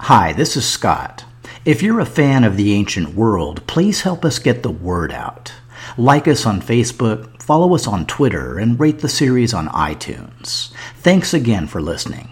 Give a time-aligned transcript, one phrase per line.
[0.00, 1.24] Hi, this is Scott.
[1.64, 5.52] If you're a fan of the ancient world, please help us get the word out.
[5.96, 10.70] Like us on Facebook, follow us on Twitter, and rate the series on iTunes.
[10.98, 12.28] Thanks again for listening.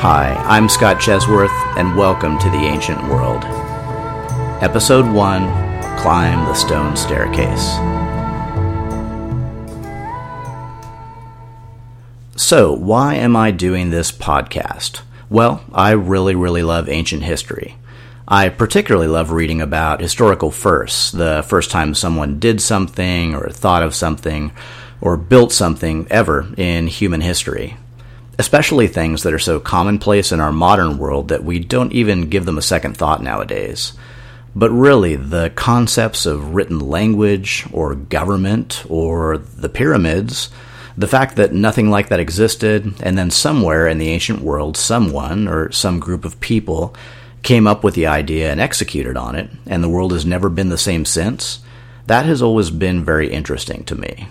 [0.00, 3.44] Hi, I'm Scott Chesworth, and welcome to the Ancient World.
[4.60, 7.95] Episode 1 Climb the Stone Staircase.
[12.36, 15.00] So, why am I doing this podcast?
[15.30, 17.76] Well, I really, really love ancient history.
[18.28, 23.82] I particularly love reading about historical firsts, the first time someone did something, or thought
[23.82, 24.52] of something,
[25.00, 27.76] or built something ever in human history
[28.38, 32.44] especially things that are so commonplace in our modern world that we don't even give
[32.44, 33.94] them a second thought nowadays.
[34.54, 40.50] But really, the concepts of written language, or government, or the pyramids,
[40.98, 45.46] the fact that nothing like that existed, and then somewhere in the ancient world, someone
[45.46, 46.94] or some group of people
[47.42, 50.68] came up with the idea and executed on it, and the world has never been
[50.68, 51.60] the same since,
[52.06, 54.28] that has always been very interesting to me.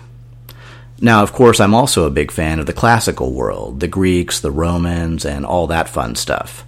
[1.00, 4.50] Now, of course, I'm also a big fan of the classical world, the Greeks, the
[4.50, 6.64] Romans, and all that fun stuff.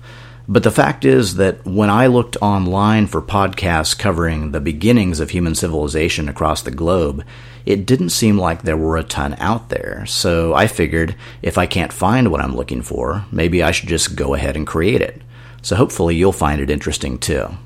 [0.46, 5.30] But the fact is that when I looked online for podcasts covering the beginnings of
[5.30, 7.24] human civilization across the globe,
[7.68, 10.06] it didn't seem like there were a ton out there.
[10.06, 14.16] So I figured if I can't find what I'm looking for, maybe I should just
[14.16, 15.20] go ahead and create it.
[15.60, 17.58] So hopefully you'll find it interesting too.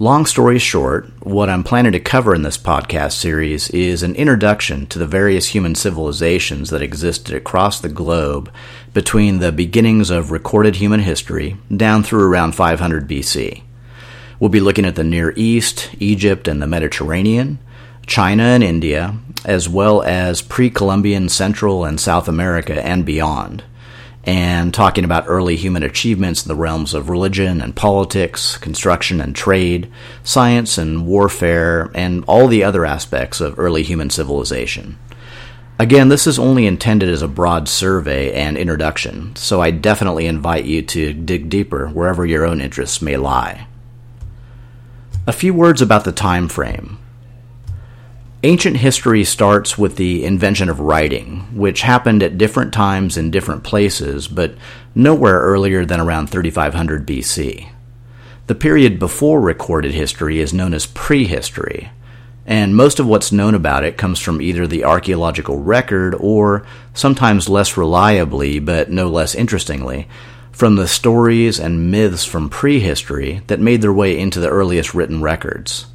[0.00, 4.86] Long story short, what I'm planning to cover in this podcast series is an introduction
[4.88, 8.52] to the various human civilizations that existed across the globe
[8.94, 13.62] between the beginnings of recorded human history down through around 500 BC.
[14.40, 17.60] We'll be looking at the Near East, Egypt and the Mediterranean,
[18.08, 23.62] China and India, as well as pre Columbian Central and South America and beyond
[24.28, 29.34] and talking about early human achievements in the realms of religion and politics, construction and
[29.34, 29.90] trade,
[30.22, 34.98] science and warfare, and all the other aspects of early human civilization.
[35.78, 40.66] Again, this is only intended as a broad survey and introduction, so I definitely invite
[40.66, 43.66] you to dig deeper wherever your own interests may lie.
[45.26, 46.98] A few words about the time frame.
[48.44, 53.64] Ancient history starts with the invention of writing, which happened at different times in different
[53.64, 54.54] places, but
[54.94, 57.68] nowhere earlier than around 3500 BC.
[58.46, 61.90] The period before recorded history is known as prehistory,
[62.46, 67.48] and most of what's known about it comes from either the archaeological record or, sometimes
[67.48, 70.06] less reliably but no less interestingly,
[70.52, 75.20] from the stories and myths from prehistory that made their way into the earliest written
[75.20, 75.86] records.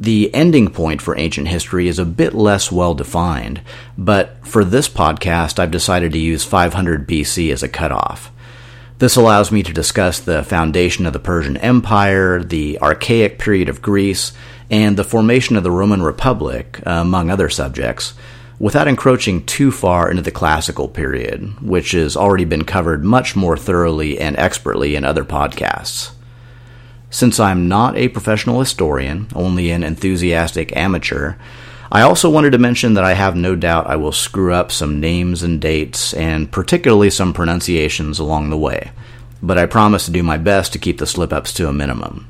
[0.00, 3.60] The ending point for ancient history is a bit less well defined,
[3.98, 8.32] but for this podcast, I've decided to use 500 BC as a cutoff.
[8.96, 13.82] This allows me to discuss the foundation of the Persian Empire, the archaic period of
[13.82, 14.32] Greece,
[14.70, 18.14] and the formation of the Roman Republic, among other subjects,
[18.58, 23.58] without encroaching too far into the classical period, which has already been covered much more
[23.58, 26.12] thoroughly and expertly in other podcasts.
[27.10, 31.34] Since I'm not a professional historian, only an enthusiastic amateur,
[31.90, 35.00] I also wanted to mention that I have no doubt I will screw up some
[35.00, 38.92] names and dates, and particularly some pronunciations along the way,
[39.42, 42.28] but I promise to do my best to keep the slip ups to a minimum.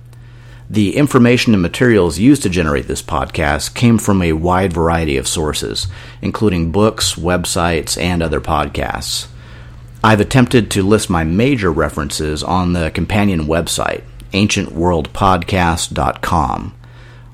[0.70, 5.28] The information and materials used to generate this podcast came from a wide variety of
[5.28, 5.88] sources,
[6.22, 9.26] including books, websites, and other podcasts.
[10.02, 16.74] I've attempted to list my major references on the companion website, ancientworldpodcast.com.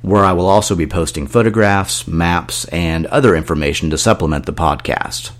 [0.02, 5.32] where I will also be posting photographs, maps, and other information to supplement the podcast.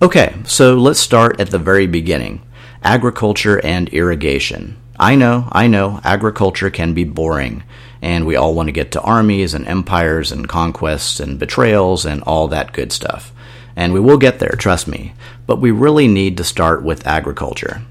[0.00, 2.40] Okay, so let's start at the very beginning
[2.82, 4.78] agriculture and irrigation.
[4.98, 7.62] I know, I know, agriculture can be boring,
[8.00, 12.22] and we all want to get to armies and empires and conquests and betrayals and
[12.22, 13.32] all that good stuff.
[13.76, 15.12] And we will get there, trust me,
[15.46, 17.82] but we really need to start with agriculture.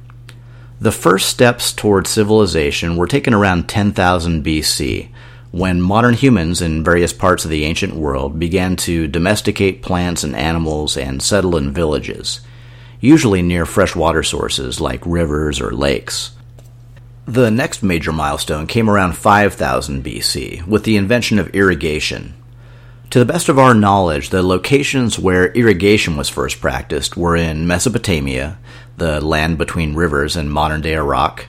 [0.82, 5.10] The first steps toward civilization were taken around 10,000 BC,
[5.52, 10.34] when modern humans in various parts of the ancient world began to domesticate plants and
[10.34, 12.40] animals and settle in villages,
[13.02, 16.32] usually near fresh water sources like rivers or lakes.
[17.26, 22.36] The next major milestone came around 5000 BC with the invention of irrigation.
[23.10, 27.68] To the best of our knowledge, the locations where irrigation was first practiced were in
[27.68, 28.60] Mesopotamia,
[29.00, 31.48] the land between rivers in modern day Iraq,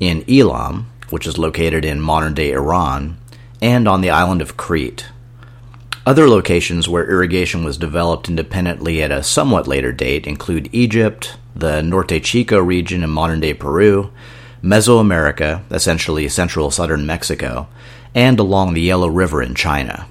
[0.00, 3.18] in Elam, which is located in modern day Iran,
[3.62, 5.06] and on the island of Crete.
[6.06, 11.82] Other locations where irrigation was developed independently at a somewhat later date include Egypt, the
[11.82, 14.10] Norte Chico region in modern day Peru,
[14.62, 17.68] Mesoamerica, essentially central southern Mexico,
[18.14, 20.06] and along the Yellow River in China.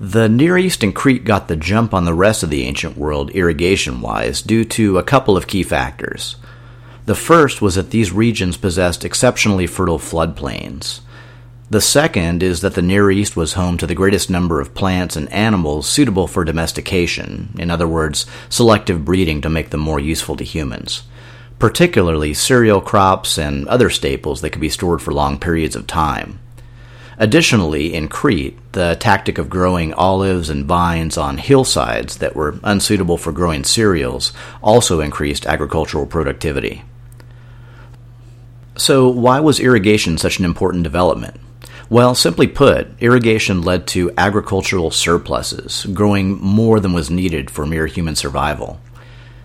[0.00, 3.30] The Near East and Crete got the jump on the rest of the ancient world
[3.30, 6.36] irrigation wise due to a couple of key factors.
[7.06, 11.00] The first was that these regions possessed exceptionally fertile floodplains.
[11.70, 15.16] The second is that the Near East was home to the greatest number of plants
[15.16, 20.36] and animals suitable for domestication, in other words, selective breeding to make them more useful
[20.36, 21.02] to humans,
[21.58, 26.38] particularly cereal crops and other staples that could be stored for long periods of time.
[27.20, 33.18] Additionally, in Crete, the tactic of growing olives and vines on hillsides that were unsuitable
[33.18, 34.32] for growing cereals
[34.62, 36.84] also increased agricultural productivity.
[38.76, 41.40] So, why was irrigation such an important development?
[41.90, 47.86] Well, simply put, irrigation led to agricultural surpluses, growing more than was needed for mere
[47.86, 48.78] human survival.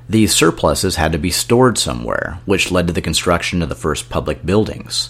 [0.07, 4.09] These surpluses had to be stored somewhere, which led to the construction of the first
[4.09, 5.09] public buildings.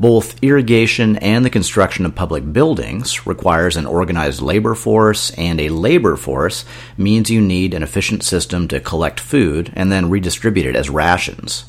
[0.00, 5.70] Both irrigation and the construction of public buildings requires an organized labor force, and a
[5.70, 6.64] labor force
[6.96, 11.64] means you need an efficient system to collect food and then redistribute it as rations.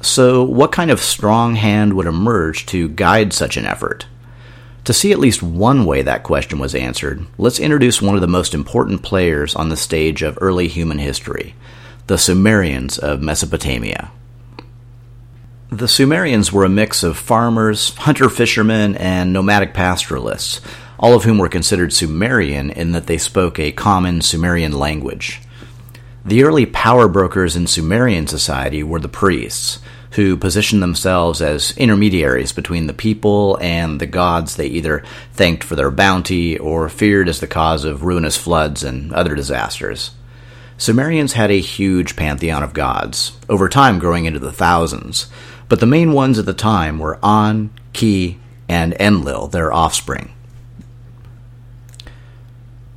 [0.00, 4.06] So, what kind of strong hand would emerge to guide such an effort?
[4.84, 8.26] To see at least one way that question was answered, let's introduce one of the
[8.26, 11.54] most important players on the stage of early human history
[12.08, 14.10] the Sumerians of Mesopotamia.
[15.72, 20.60] The Sumerians were a mix of farmers, hunter fishermen, and nomadic pastoralists,
[20.98, 25.40] all of whom were considered Sumerian in that they spoke a common Sumerian language.
[26.26, 29.78] The early power brokers in Sumerian society were the priests,
[30.10, 35.02] who positioned themselves as intermediaries between the people and the gods they either
[35.32, 40.10] thanked for their bounty or feared as the cause of ruinous floods and other disasters.
[40.76, 45.28] Sumerians had a huge pantheon of gods, over time growing into the thousands,
[45.72, 48.38] but the main ones at the time were An, Ki,
[48.68, 50.30] and Enlil, their offspring.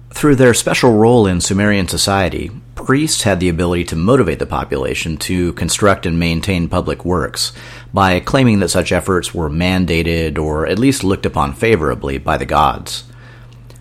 [0.10, 5.16] Through their special role in Sumerian society, priests had the ability to motivate the population
[5.20, 7.54] to construct and maintain public works
[7.94, 12.46] by claiming that such efforts were mandated or at least looked upon favorably by the
[12.46, 13.06] gods.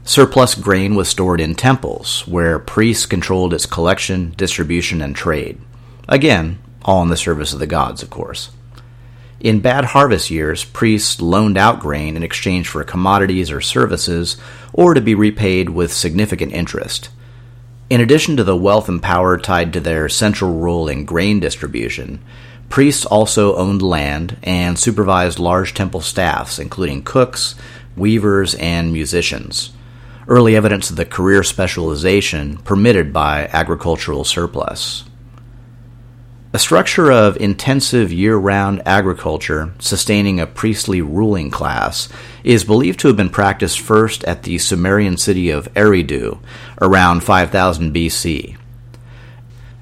[0.05, 5.61] Surplus grain was stored in temples, where priests controlled its collection, distribution, and trade.
[6.09, 8.53] Again, all in the service of the gods, of course.
[9.45, 14.39] In bad harvest years, priests loaned out grain in exchange for commodities or services,
[14.73, 17.11] or to be repaid with significant interest.
[17.91, 22.25] In addition to the wealth and power tied to their central role in grain distribution,
[22.71, 27.55] priests also owned land and supervised large temple staffs, including cooks,
[27.99, 29.73] weavers, and musicians.
[30.27, 35.05] Early evidence of the career specialization permitted by agricultural surplus.
[36.55, 42.09] A structure of intensive year round agriculture sustaining a priestly ruling class
[42.45, 46.39] is believed to have been practiced first at the Sumerian city of Eridu
[46.81, 48.57] around 5000 BC.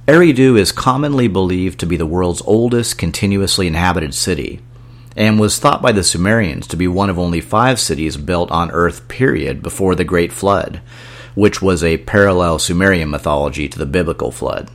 [0.08, 4.58] Eridu is commonly believed to be the world's oldest continuously inhabited city
[5.14, 8.70] and was thought by the Sumerians to be one of only five cities built on
[8.70, 10.80] Earth, period, before the Great Flood,
[11.34, 14.70] which was a parallel Sumerian mythology to the biblical flood.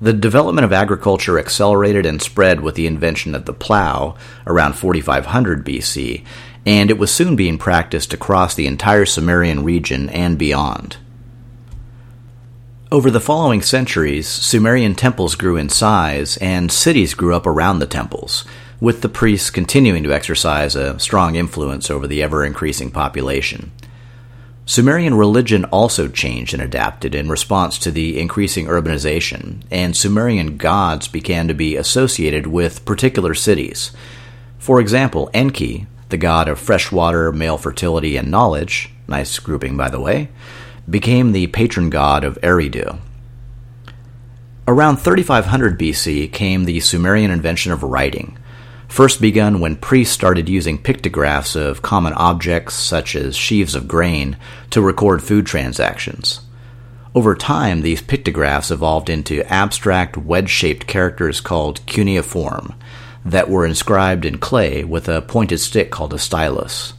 [0.00, 4.14] The development of agriculture accelerated and spread with the invention of the plow
[4.46, 6.22] around 4500 BC,
[6.66, 10.98] and it was soon being practiced across the entire Sumerian region and beyond.
[12.92, 17.86] Over the following centuries, Sumerian temples grew in size, and cities grew up around the
[17.86, 18.44] temples,
[18.80, 23.72] with the priests continuing to exercise a strong influence over the ever increasing population.
[24.68, 31.06] Sumerian religion also changed and adapted in response to the increasing urbanization, and Sumerian gods
[31.06, 33.92] began to be associated with particular cities.
[34.58, 40.00] For example, Enki, the god of freshwater, male fertility, and knowledge, nice grouping by the
[40.00, 40.30] way,
[40.90, 42.98] became the patron god of Eridu.
[44.66, 48.36] Around 3500 BC came the Sumerian invention of writing,
[48.88, 54.36] first begun when priests started using pictographs of common objects such as sheaves of grain
[54.70, 56.40] to record food transactions.
[57.14, 62.74] Over time, these pictographs evolved into abstract wedge shaped characters called cuneiform
[63.24, 66.92] that were inscribed in clay with a pointed stick called a stylus.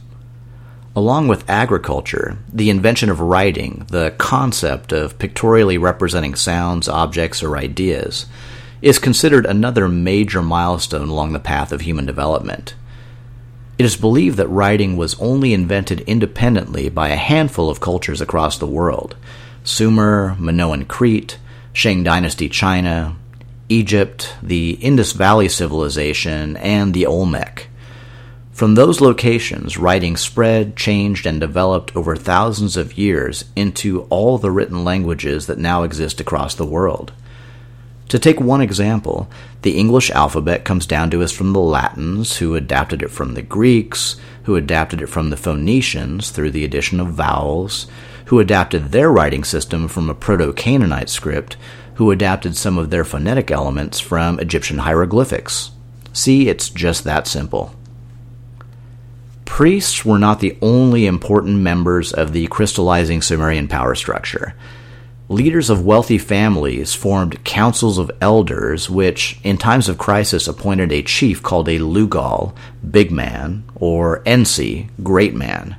[0.96, 7.56] Along with agriculture, the invention of writing, the concept of pictorially representing sounds, objects, or
[7.56, 8.26] ideas,
[8.80, 12.74] is considered another major milestone along the path of human development.
[13.78, 18.58] It is believed that writing was only invented independently by a handful of cultures across
[18.58, 19.16] the world
[19.62, 21.38] Sumer, Minoan Crete,
[21.72, 23.16] Shang Dynasty China,
[23.68, 27.68] Egypt, the Indus Valley Civilization, and the Olmec.
[28.50, 34.50] From those locations, writing spread, changed, and developed over thousands of years into all the
[34.50, 37.12] written languages that now exist across the world.
[38.08, 39.28] To take one example,
[39.62, 43.42] the English alphabet comes down to us from the Latins, who adapted it from the
[43.42, 47.86] Greeks, who adapted it from the Phoenicians through the addition of vowels,
[48.26, 51.58] who adapted their writing system from a Proto Canaanite script,
[51.94, 55.72] who adapted some of their phonetic elements from Egyptian hieroglyphics.
[56.14, 57.74] See, it's just that simple.
[59.44, 64.54] Priests were not the only important members of the crystallizing Sumerian power structure
[65.28, 71.02] leaders of wealthy families formed councils of elders, which, in times of crisis, appointed a
[71.02, 72.54] chief called a Lugal,
[72.90, 75.76] big man, or Ensi, great man.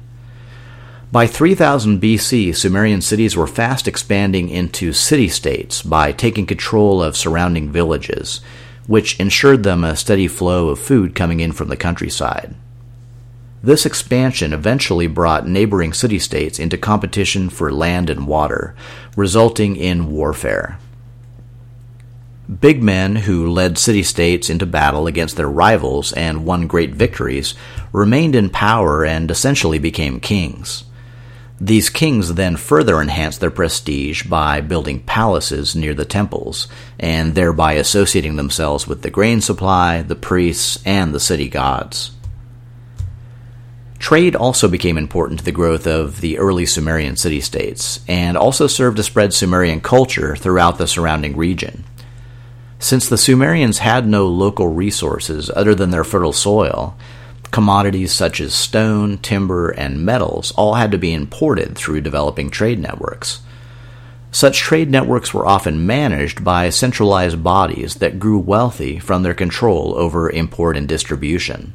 [1.11, 7.17] By 3000 BC, Sumerian cities were fast expanding into city states by taking control of
[7.17, 8.41] surrounding villages,
[8.85, 12.53] which ensured them a steady flow of food coming in from the countryside.
[13.61, 18.73] This expansion eventually brought neighboring city states into competition for land and water,
[19.17, 20.79] resulting in warfare.
[22.61, 27.53] Big men who led city states into battle against their rivals and won great victories
[27.91, 30.85] remained in power and essentially became kings.
[31.61, 37.73] These kings then further enhanced their prestige by building palaces near the temples, and thereby
[37.73, 42.11] associating themselves with the grain supply, the priests, and the city gods.
[43.99, 48.65] Trade also became important to the growth of the early Sumerian city states, and also
[48.65, 51.83] served to spread Sumerian culture throughout the surrounding region.
[52.79, 56.95] Since the Sumerians had no local resources other than their fertile soil,
[57.51, 62.79] commodities such as stone, timber, and metals all had to be imported through developing trade
[62.79, 63.41] networks.
[64.31, 69.93] Such trade networks were often managed by centralized bodies that grew wealthy from their control
[69.97, 71.73] over import and distribution.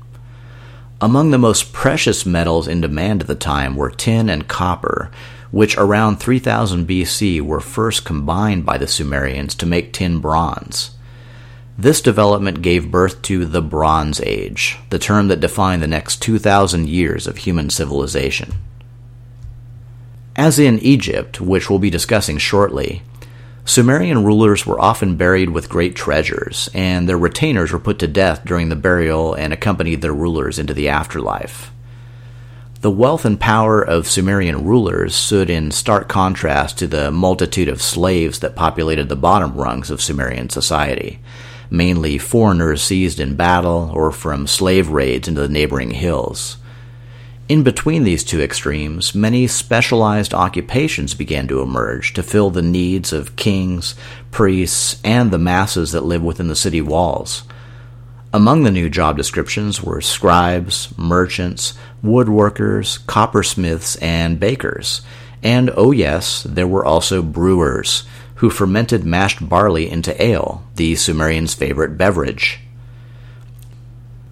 [1.00, 5.10] Among the most precious metals in demand at the time were tin and copper,
[5.50, 10.92] which around 3000 BC were first combined by the Sumerians to make tin bronze.
[11.76, 16.88] This development gave birth to the Bronze Age, the term that defined the next 2,000
[16.88, 18.54] years of human civilization.
[20.36, 23.02] As in Egypt, which we'll be discussing shortly,
[23.66, 28.44] Sumerian rulers were often buried with great treasures, and their retainers were put to death
[28.44, 31.72] during the burial and accompanied their rulers into the afterlife.
[32.82, 37.80] The wealth and power of Sumerian rulers stood in stark contrast to the multitude of
[37.80, 41.20] slaves that populated the bottom rungs of Sumerian society,
[41.70, 46.58] mainly foreigners seized in battle or from slave raids into the neighboring hills.
[47.46, 53.12] In between these two extremes, many specialized occupations began to emerge to fill the needs
[53.12, 53.94] of kings,
[54.30, 57.42] priests, and the masses that live within the city walls.
[58.32, 65.02] Among the new job descriptions were scribes, merchants, woodworkers, coppersmiths, and bakers.
[65.42, 68.04] And oh, yes, there were also brewers,
[68.36, 72.60] who fermented mashed barley into ale, the Sumerians' favorite beverage.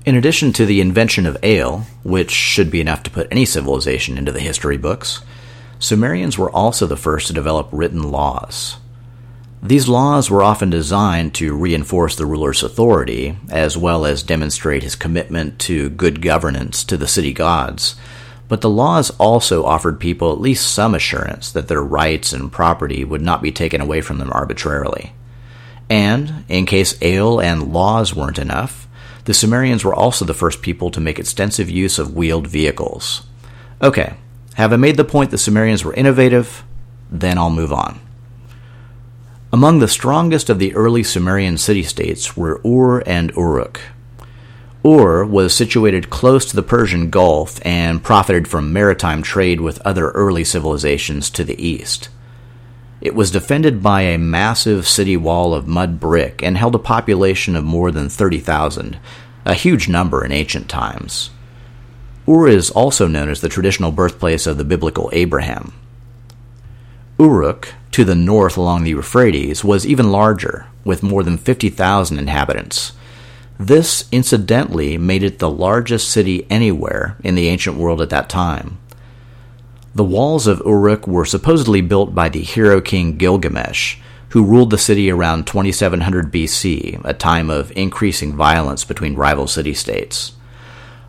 [0.05, 4.19] In addition to the invention of ale, which should be enough to put any civilization
[4.19, 5.21] into the history books,
[5.79, 8.79] Sumerians were also the first to develop written laws.
[9.63, 14.97] These laws were often designed to reinforce the ruler's authority, as well as demonstrate his
[14.97, 17.95] commitment to good governance to the city gods.
[18.49, 23.05] But the laws also offered people at least some assurance that their rights and property
[23.05, 25.13] would not be taken away from them arbitrarily.
[25.89, 28.82] And, in case ale and laws weren't enough,
[29.25, 33.23] the Sumerians were also the first people to make extensive use of wheeled vehicles.
[33.81, 34.15] Okay,
[34.55, 36.65] have I made the point the Sumerians were innovative?
[37.11, 38.01] Then I'll move on.
[39.53, 43.81] Among the strongest of the early Sumerian city states were Ur and Uruk.
[44.85, 50.11] Ur was situated close to the Persian Gulf and profited from maritime trade with other
[50.11, 52.09] early civilizations to the east.
[53.03, 57.57] It was defended by a massive city wall of mud brick and held a population
[57.57, 58.97] of more than 30,000,
[59.45, 61.31] a huge number in ancient times.
[62.29, 65.73] Ur is also known as the traditional birthplace of the biblical Abraham.
[67.19, 72.93] Uruk, to the north along the Euphrates, was even larger, with more than 50,000 inhabitants.
[73.59, 78.79] This, incidentally, made it the largest city anywhere in the ancient world at that time.
[79.95, 83.99] The walls of Uruk were supposedly built by the hero king Gilgamesh,
[84.31, 89.75] who ruled the city around 2700 BC, a time of increasing violence between rival city
[89.75, 90.33] states.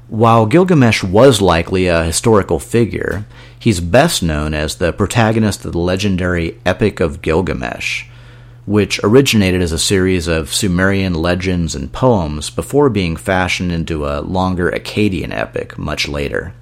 [0.09, 3.25] While Gilgamesh was likely a historical figure,
[3.57, 8.03] he's best known as the protagonist of the legendary Epic of Gilgamesh,
[8.65, 14.19] which originated as a series of Sumerian legends and poems before being fashioned into a
[14.19, 16.53] longer Akkadian epic much later.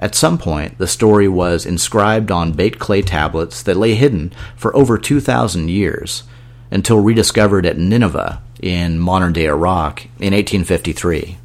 [0.00, 4.74] At some point, the story was inscribed on baked clay tablets that lay hidden for
[4.74, 6.22] over 2,000 years,
[6.70, 11.36] until rediscovered at Nineveh in modern day Iraq in 1853.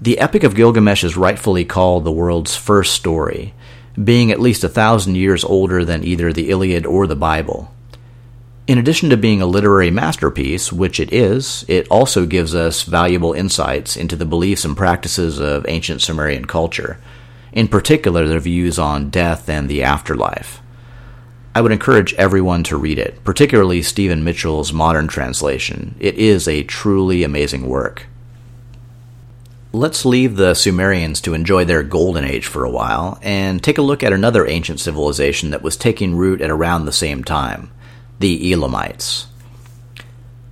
[0.00, 3.52] The Epic of Gilgamesh is rightfully called the world's first story,
[4.02, 7.74] being at least a thousand years older than either the Iliad or the Bible.
[8.68, 13.32] In addition to being a literary masterpiece, which it is, it also gives us valuable
[13.32, 17.00] insights into the beliefs and practices of ancient Sumerian culture,
[17.50, 20.60] in particular their views on death and the afterlife.
[21.54, 25.94] I would encourage everyone to read it, particularly Stephen Mitchell's modern translation.
[25.98, 28.06] It is a truly amazing work.
[29.72, 33.82] Let's leave the Sumerians to enjoy their golden age for a while and take a
[33.82, 37.70] look at another ancient civilization that was taking root at around the same time
[38.18, 39.26] the Elamites.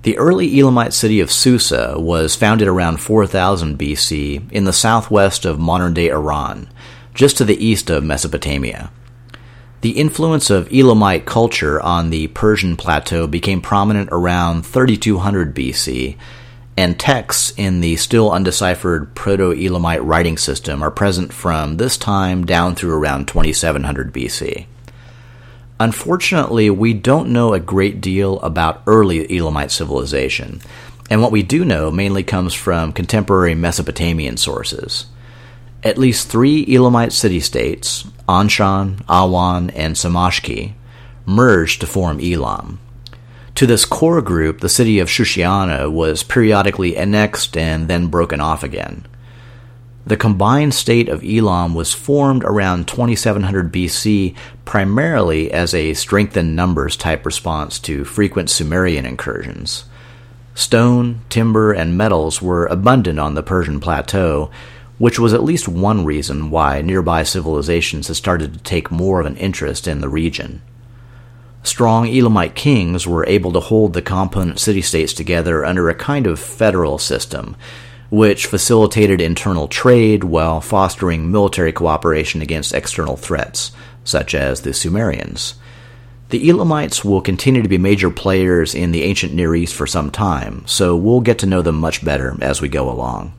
[0.02, 5.59] The early Elamite city of Susa was founded around 4000 BC in the southwest of
[5.59, 6.68] modern day Iran,
[7.12, 8.92] just to the east of Mesopotamia.
[9.81, 16.16] The influence of Elamite culture on the Persian plateau became prominent around 3200 BC,
[16.76, 22.46] and texts in the still undeciphered Proto Elamite writing system are present from this time
[22.46, 24.66] down through around 2700 BC.
[25.78, 30.62] Unfortunately, we don't know a great deal about early Elamite civilization,
[31.10, 35.06] and what we do know mainly comes from contemporary Mesopotamian sources.
[35.82, 40.72] At least three Elamite city states, Anshan, Awan, and Samashki,
[41.26, 42.78] merged to form Elam.
[43.56, 48.62] To this core group, the city of Shushiana was periodically annexed and then broken off
[48.62, 49.06] again.
[50.07, 56.97] The combined state of Elam was formed around 2700 BC primarily as a strengthened numbers
[56.97, 59.87] type response to frequent Sumerian incursions.
[60.55, 64.49] Stone, timber, and metals were abundant on the Persian plateau,
[64.99, 69.27] which was at least one reason why nearby civilizations had started to take more of
[69.27, 70.62] an interest in the region.
[71.64, 76.29] Strong Elamite kings were able to hold the component city states together under a kind
[76.29, 77.57] of federal system
[78.11, 83.73] which facilitated internal trade while fostering military cooperation against external threats,
[84.05, 85.55] such as the Sumerians.
[86.31, 90.11] The Elamites will continue to be major players in the ancient Near East for some
[90.11, 93.33] time, so we'll get to know them much better as we go along.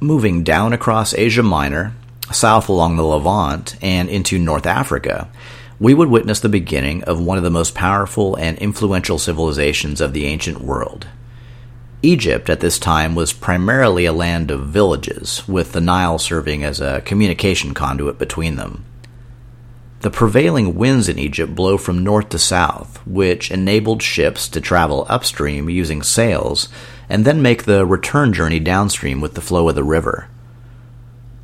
[0.00, 1.94] Moving down across Asia Minor,
[2.32, 5.28] south along the Levant, and into North Africa,
[5.78, 10.12] we would witness the beginning of one of the most powerful and influential civilizations of
[10.12, 11.06] the ancient world,
[12.02, 16.80] Egypt at this time was primarily a land of villages, with the Nile serving as
[16.80, 18.84] a communication conduit between them.
[20.00, 25.06] The prevailing winds in Egypt blow from north to south, which enabled ships to travel
[25.08, 26.68] upstream using sails
[27.08, 30.28] and then make the return journey downstream with the flow of the river.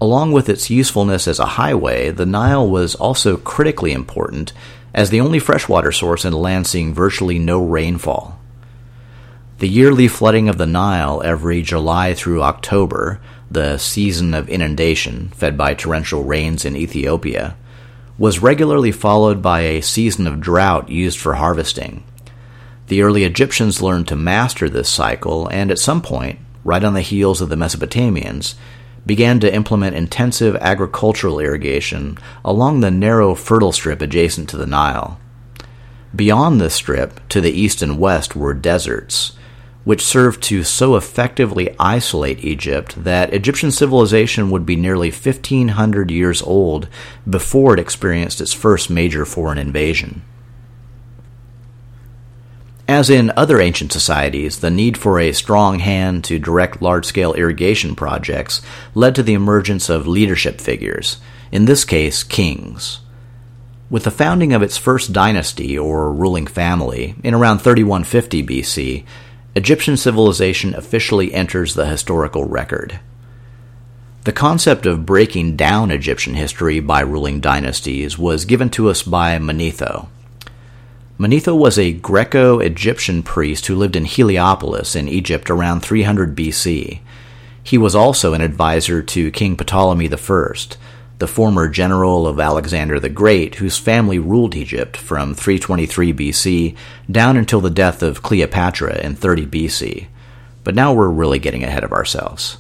[0.03, 4.53] Along with its usefulness as a highway, the Nile was also critically important
[4.93, 8.38] as the only freshwater source in a land seeing virtually no rainfall.
[9.62, 15.57] The yearly flooding of the Nile every July through October, the season of inundation fed
[15.57, 17.55] by torrential rains in Ethiopia,
[18.18, 22.03] was regularly followed by a season of drought used for harvesting.
[22.88, 27.01] The early Egyptians learned to master this cycle and at some point, right on the
[27.01, 28.57] heels of the Mesopotamians,
[29.07, 35.20] began to implement intensive agricultural irrigation along the narrow fertile strip adjacent to the Nile.
[36.16, 39.37] Beyond this strip, to the east and west, were deserts,
[39.85, 46.42] which served to so effectively isolate Egypt that Egyptian civilization would be nearly 1500 years
[46.42, 46.88] old
[47.29, 50.23] before it experienced its first major foreign invasion.
[52.88, 57.33] As in other ancient societies, the need for a strong hand to direct large scale
[57.33, 58.61] irrigation projects
[58.95, 61.18] led to the emergence of leadership figures,
[61.51, 63.01] in this case, kings.
[63.88, 69.05] With the founding of its first dynasty, or ruling family, in around 3150 BC,
[69.55, 73.01] Egyptian civilization officially enters the historical record.
[74.25, 79.37] The concept of breaking down Egyptian history by ruling dynasties was given to us by
[79.38, 80.09] Manetho.
[81.19, 87.01] Manetho was a Greco Egyptian priest who lived in Heliopolis in Egypt around 300 BC.
[87.62, 90.55] He was also an advisor to King Ptolemy I,
[91.23, 96.77] the former general of Alexander the Great, whose family ruled Egypt from 323 BC
[97.09, 100.09] down until the death of Cleopatra in 30 BC.
[100.65, 102.59] But now we're really getting ahead of ourselves.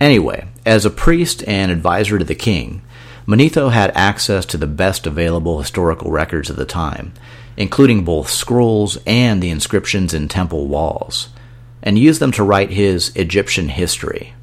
[0.00, 2.82] Anyway, as a priest and advisor to the king,
[3.24, 7.12] Manetho had access to the best available historical records of the time,
[7.56, 11.28] including both scrolls and the inscriptions in temple walls,
[11.84, 14.34] and used them to write his Egyptian history.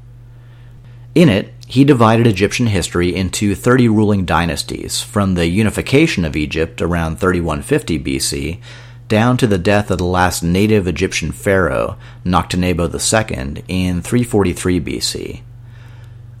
[1.14, 6.80] In it, he divided Egyptian history into 30 ruling dynasties, from the unification of Egypt
[6.80, 8.60] around 3150 BC
[9.08, 15.42] down to the death of the last native Egyptian pharaoh, Nectanebo II, in 343 BC.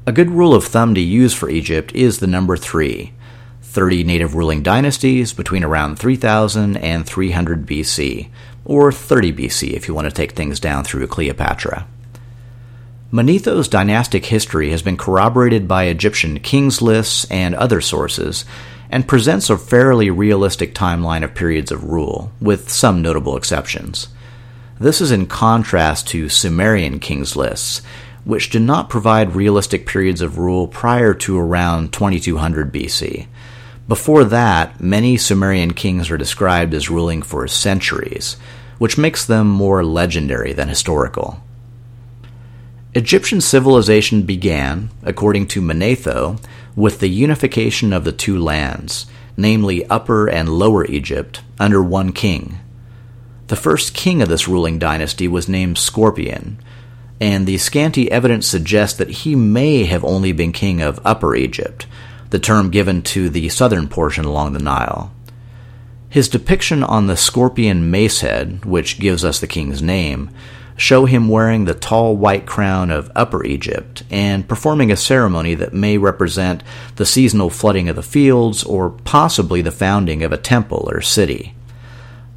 [0.06, 3.12] A good rule of thumb to use for Egypt is the number 3,
[3.60, 8.28] 30 native ruling dynasties between around 3000 and 300 BC,
[8.64, 11.88] or 30 BC if you want to take things down through Cleopatra.
[13.14, 18.44] Manetho's dynastic history has been corroborated by Egyptian kings lists and other sources,
[18.90, 24.08] and presents a fairly realistic timeline of periods of rule, with some notable exceptions.
[24.80, 27.82] This is in contrast to Sumerian kings lists,
[28.24, 33.28] which do not provide realistic periods of rule prior to around 2200 BC.
[33.86, 38.36] Before that, many Sumerian kings are described as ruling for centuries,
[38.78, 41.40] which makes them more legendary than historical.
[42.96, 46.40] Egyptian civilization began, according to Manetho,
[46.76, 52.60] with the unification of the two lands, namely Upper and Lower Egypt, under one king.
[53.48, 56.58] The first king of this ruling dynasty was named Scorpion,
[57.20, 61.86] and the scanty evidence suggests that he may have only been king of Upper Egypt,
[62.30, 65.12] the term given to the southern portion along the Nile.
[66.08, 70.30] His depiction on the scorpion mace head, which gives us the king's name,
[70.76, 75.72] show him wearing the tall white crown of Upper Egypt and performing a ceremony that
[75.72, 76.62] may represent
[76.96, 81.54] the seasonal flooding of the fields or possibly the founding of a temple or city.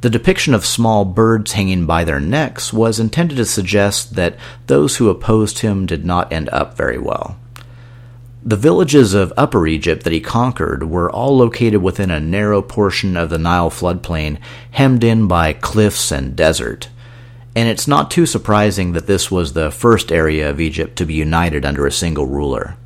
[0.00, 4.36] The depiction of small birds hanging by their necks was intended to suggest that
[4.68, 7.36] those who opposed him did not end up very well.
[8.44, 13.16] The villages of Upper Egypt that he conquered were all located within a narrow portion
[13.16, 14.38] of the Nile floodplain,
[14.70, 16.88] hemmed in by cliffs and desert.
[17.54, 21.14] And it's not too surprising that this was the first area of Egypt to be
[21.14, 22.76] united under a single ruler.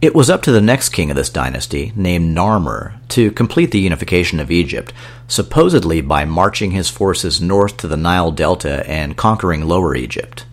[0.00, 3.80] It was up to the next king of this dynasty, named Narmer, to complete the
[3.80, 4.92] unification of Egypt,
[5.26, 10.46] supposedly by marching his forces north to the Nile Delta and conquering Lower Egypt.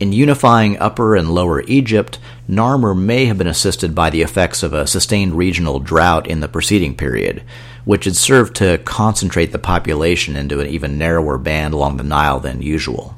[0.00, 2.18] In unifying Upper and Lower Egypt,
[2.50, 6.48] Narmer may have been assisted by the effects of a sustained regional drought in the
[6.48, 7.44] preceding period,
[7.84, 12.40] which had served to concentrate the population into an even narrower band along the Nile
[12.40, 13.16] than usual.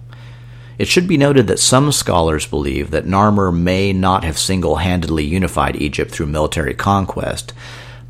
[0.78, 5.24] It should be noted that some scholars believe that Narmer may not have single handedly
[5.24, 7.52] unified Egypt through military conquest,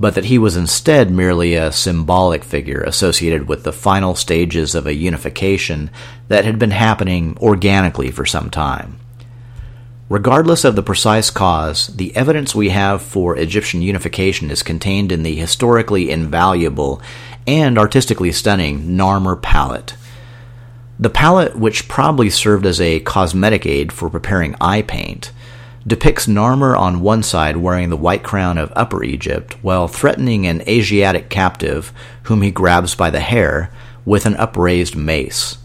[0.01, 4.87] but that he was instead merely a symbolic figure associated with the final stages of
[4.87, 5.91] a unification
[6.29, 8.99] that had been happening organically for some time.
[10.09, 15.25] Regardless of the precise cause, the evidence we have for Egyptian unification is contained in
[15.25, 17.03] the historically invaluable
[17.45, 19.95] and artistically stunning Narmer palette.
[21.01, 25.33] The palette, which probably served as a cosmetic aid for preparing eye paint,
[25.85, 30.63] depicts Narmer on one side wearing the white crown of Upper Egypt while threatening an
[30.69, 31.93] Asiatic captive
[32.25, 33.73] whom he grabs by the hair
[34.05, 35.59] with an upraised mace.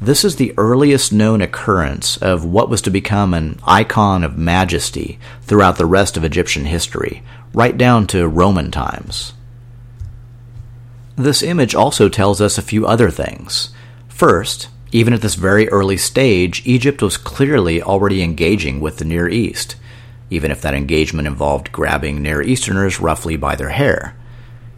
[0.00, 5.18] This is the earliest known occurrence of what was to become an icon of majesty
[5.42, 7.22] throughout the rest of Egyptian history,
[7.54, 9.32] right down to Roman times.
[11.16, 13.70] This image also tells us a few other things.
[14.06, 19.28] First, even at this very early stage, Egypt was clearly already engaging with the Near
[19.28, 19.76] East,
[20.28, 24.14] even if that engagement involved grabbing Near Easterners roughly by their hair.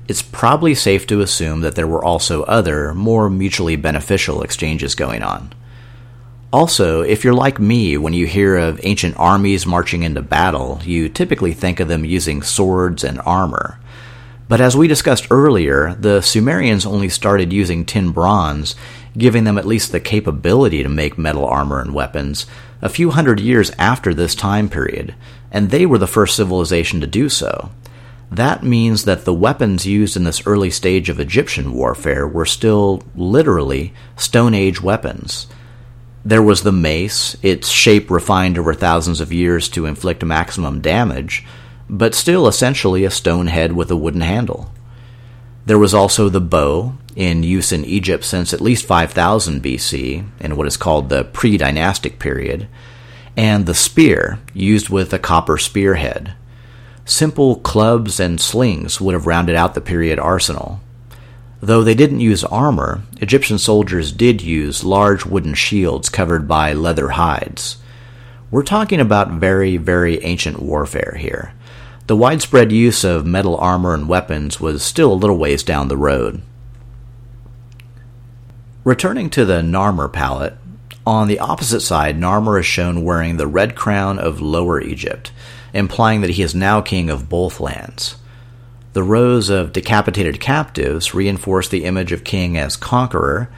[0.08, 5.22] It's probably safe to assume that there were also other, more mutually beneficial exchanges going
[5.22, 5.52] on.
[6.50, 11.10] Also, if you're like me, when you hear of ancient armies marching into battle, you
[11.10, 13.78] typically think of them using swords and armor.
[14.48, 18.74] But as we discussed earlier, the Sumerians only started using tin bronze,
[19.18, 22.46] giving them at least the capability to make metal armor and weapons,
[22.80, 25.14] a few hundred years after this time period,
[25.50, 27.70] and they were the first civilization to do so.
[28.30, 33.02] That means that the weapons used in this early stage of Egyptian warfare were still
[33.16, 35.46] literally Stone Age weapons.
[36.24, 41.46] There was the mace, its shape refined over thousands of years to inflict maximum damage,
[41.88, 44.70] but still essentially a stone head with a wooden handle.
[45.64, 50.56] There was also the bow, in use in Egypt since at least 5000 BC, in
[50.56, 52.68] what is called the pre dynastic period,
[53.36, 56.34] and the spear, used with a copper spearhead.
[57.08, 60.80] Simple clubs and slings would have rounded out the period arsenal.
[61.62, 67.08] Though they didn't use armor, Egyptian soldiers did use large wooden shields covered by leather
[67.08, 67.78] hides.
[68.50, 71.54] We're talking about very, very ancient warfare here.
[72.08, 75.96] The widespread use of metal armor and weapons was still a little ways down the
[75.96, 76.42] road.
[78.84, 80.58] Returning to the Narmer palette,
[81.06, 85.32] on the opposite side, Narmer is shown wearing the red crown of Lower Egypt,
[85.72, 88.16] implying that he is now king of both lands.
[88.92, 93.50] The rows of decapitated captives reinforce the image of king as conqueror,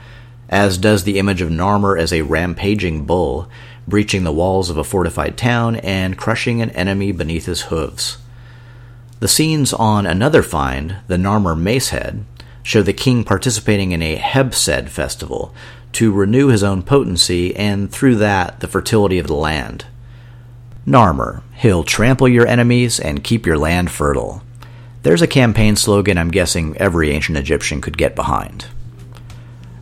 [0.49, 3.49] as does the image of Narmer as a rampaging bull,
[3.87, 8.17] breaching the walls of a fortified town and crushing an enemy beneath his hooves.
[9.19, 12.23] The scenes on another find, the Narmer Macehead,
[12.63, 15.53] show the king participating in a Hebsed festival
[15.93, 19.85] to renew his own potency and through that the fertility of the land.
[20.87, 24.41] Narmer, he'll trample your enemies and keep your land fertile.
[25.03, 28.65] There's a campaign slogan I'm guessing every ancient Egyptian could get behind.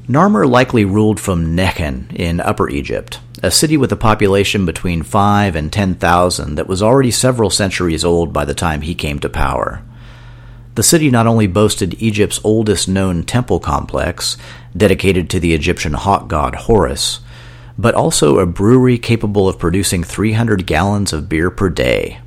[0.09, 5.55] Narmer likely ruled from Nekhen in Upper Egypt, a city with a population between 5
[5.55, 9.83] and 10,000 that was already several centuries old by the time he came to power.
[10.75, 14.35] The city not only boasted Egypt's oldest known temple complex,
[14.75, 17.19] dedicated to the Egyptian hawk god Horus,
[17.79, 22.19] but also a brewery capable of producing 300 gallons of beer per day.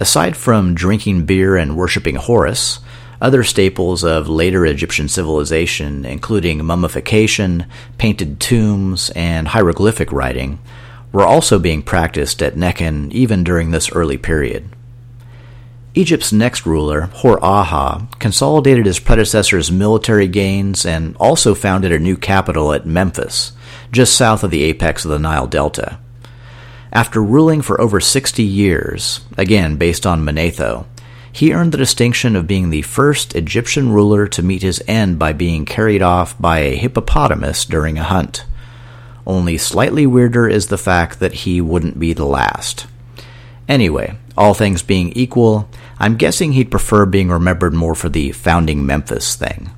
[0.00, 2.80] Aside from drinking beer and worshipping Horus,
[3.20, 10.58] other staples of later Egyptian civilization, including mummification, painted tombs, and hieroglyphic writing,
[11.12, 14.68] were also being practiced at Nekhen even during this early period.
[15.94, 22.72] Egypt's next ruler, Hor-Aha, consolidated his predecessor's military gains and also founded a new capital
[22.72, 23.52] at Memphis,
[23.92, 25.98] just south of the apex of the Nile Delta.
[26.92, 30.86] After ruling for over 60 years, again based on Manetho,
[31.30, 35.34] he earned the distinction of being the first Egyptian ruler to meet his end by
[35.34, 38.46] being carried off by a hippopotamus during a hunt.
[39.26, 42.86] Only slightly weirder is the fact that he wouldn't be the last.
[43.68, 45.68] Anyway, all things being equal,
[45.98, 49.70] I'm guessing he'd prefer being remembered more for the founding Memphis thing.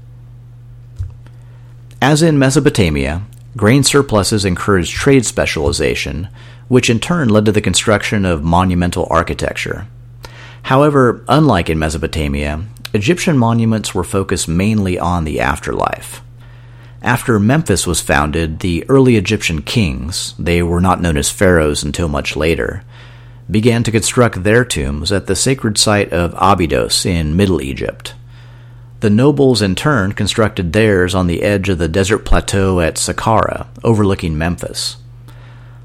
[2.01, 3.23] As in Mesopotamia,
[3.59, 6.29] grain surpluses encouraged trade specialization,
[6.69, 9.89] which in turn led to the construction of monumental architecture.
[10.63, 16.23] However, unlike in Mesopotamia, Egyptian monuments were focused mainly on the afterlife.
[17.03, 22.09] After Memphis was founded, the early Egyptian kings, they were not known as pharaohs until
[22.09, 22.85] much later,
[23.51, 28.15] began to construct their tombs at the sacred site of Abydos in Middle Egypt.
[29.01, 33.69] The nobles in turn constructed theirs on the edge of the desert plateau at Saqqara,
[33.85, 34.97] overlooking Memphis.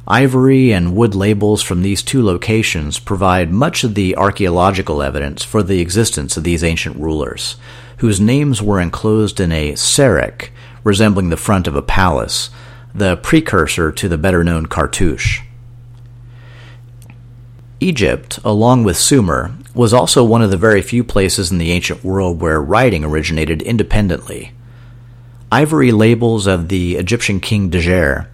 [0.07, 5.61] Ivory and wood labels from these two locations provide much of the archaeological evidence for
[5.61, 7.55] the existence of these ancient rulers,
[7.97, 10.49] whose names were enclosed in a serekh,
[10.83, 12.49] resembling the front of a palace,
[12.95, 15.41] the precursor to the better known cartouche.
[17.79, 22.03] Egypt, along with Sumer, was also one of the very few places in the ancient
[22.03, 24.51] world where writing originated independently.
[25.51, 28.27] Ivory labels of the Egyptian king Djer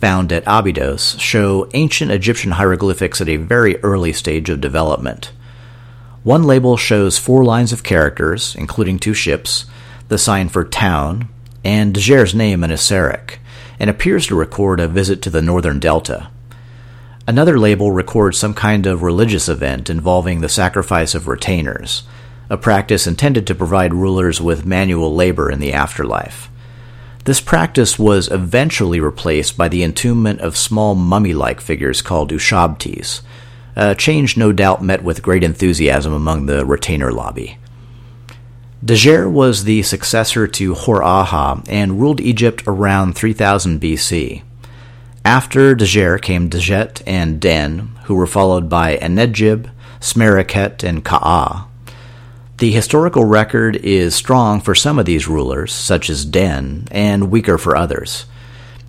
[0.00, 5.32] found at Abydos show ancient Egyptian hieroglyphics at a very early stage of development.
[6.22, 9.66] One label shows four lines of characters, including two ships,
[10.08, 11.28] the sign for town,
[11.64, 13.38] and Djer's name in a serekh,
[13.78, 16.30] and appears to record a visit to the northern delta.
[17.28, 22.04] Another label records some kind of religious event involving the sacrifice of retainers,
[22.48, 26.48] a practice intended to provide rulers with manual labor in the afterlife.
[27.24, 33.22] This practice was eventually replaced by the entombment of small mummy like figures called ushabtis,
[33.74, 37.58] a change no doubt met with great enthusiasm among the retainer lobby.
[38.84, 44.42] Djer was the successor to Hor-Aha and ruled Egypt around 3000 BC.
[45.26, 51.66] After Djer came Djet and Den, who were followed by Enedjib, Smereket, and Ka'ah.
[52.58, 57.58] The historical record is strong for some of these rulers, such as Den, and weaker
[57.58, 58.26] for others.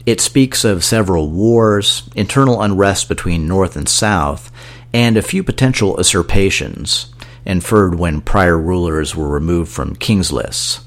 [0.06, 4.52] It speaks of several wars, internal unrest between North and South,
[4.94, 7.12] and a few potential usurpations,
[7.48, 10.87] inferred when prior rulers were removed from kings' lists.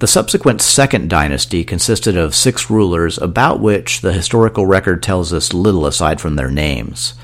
[0.00, 5.54] The subsequent Second Dynasty consisted of six rulers about which the historical record tells us
[5.54, 7.14] little aside from their names.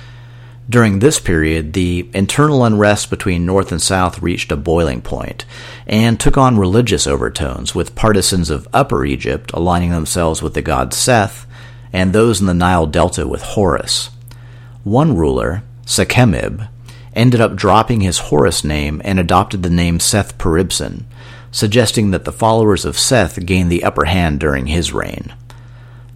[0.69, 5.45] During this period, the internal unrest between North and South reached a boiling point
[5.85, 10.95] and took on religious overtones, with partisans of Upper Egypt aligning themselves with the god
[10.95, 11.45] Seth
[11.93, 14.11] and those in the Nile Delta with Horus.
[14.85, 16.69] One ruler, Sekhemib,
[17.15, 21.05] ended up dropping his Horus name and adopted the name Seth Peribsen,
[21.51, 25.35] suggesting that the followers of Seth gained the upper hand during his reign.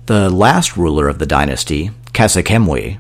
[0.06, 2.98] The last ruler of the dynasty, Khasekhemwy,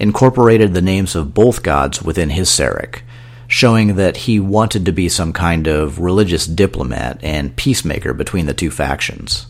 [0.00, 3.02] incorporated the names of both gods within his serekh,
[3.46, 8.54] showing that he wanted to be some kind of religious diplomat and peacemaker between the
[8.54, 9.46] two factions.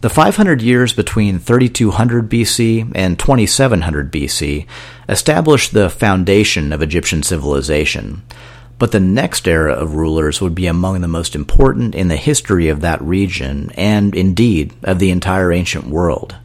[0.00, 4.66] The 500 years between 3200 BC and 2700 BC
[5.08, 8.22] established the foundation of Egyptian civilization,
[8.78, 12.68] but the next era of rulers would be among the most important in the history
[12.68, 16.36] of that region and, indeed, of the entire ancient world.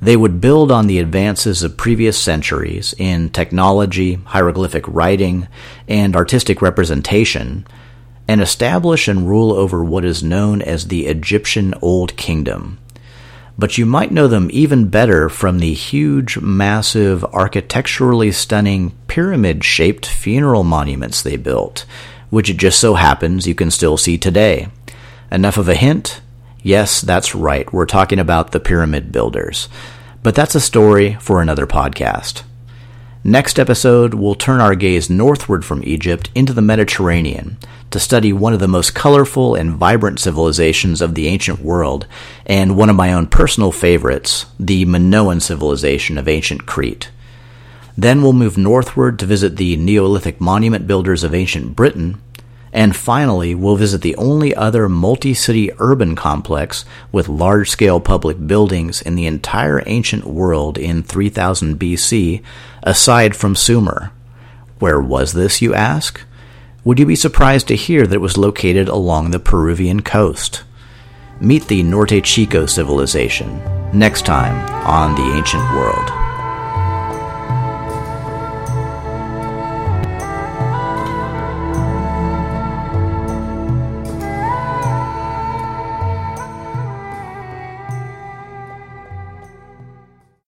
[0.00, 5.46] They would build on the advances of previous centuries in technology, hieroglyphic writing,
[5.86, 7.64] and artistic representation
[8.28, 12.78] and establish and rule over what is known as the Egyptian Old Kingdom.
[13.58, 20.06] But you might know them even better from the huge, massive, architecturally stunning pyramid shaped
[20.06, 21.84] funeral monuments they built,
[22.30, 24.68] which it just so happens you can still see today.
[25.30, 26.20] Enough of a hint?
[26.62, 29.68] Yes, that's right, we're talking about the pyramid builders.
[30.22, 32.42] But that's a story for another podcast.
[33.24, 37.56] Next episode, we'll turn our gaze northward from Egypt into the Mediterranean
[37.92, 42.08] to study one of the most colorful and vibrant civilizations of the ancient world,
[42.46, 47.10] and one of my own personal favorites, the Minoan civilization of ancient Crete.
[47.96, 52.20] Then we'll move northward to visit the Neolithic monument builders of ancient Britain,
[52.72, 58.46] and finally, we'll visit the only other multi city urban complex with large scale public
[58.46, 62.42] buildings in the entire ancient world in 3000 BC,
[62.82, 64.12] aside from Sumer.
[64.78, 66.20] Where was this, you ask?
[66.84, 70.64] Would you be surprised to hear that it was located along the Peruvian coast?
[71.40, 73.60] Meet the Norte Chico civilization
[73.92, 76.21] next time on The Ancient World.